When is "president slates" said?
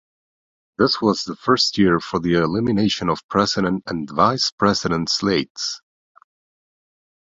4.49-5.79